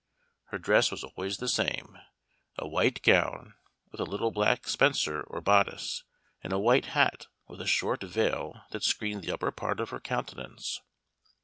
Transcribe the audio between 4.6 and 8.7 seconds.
spencer or bodice, and a white hat with a short veil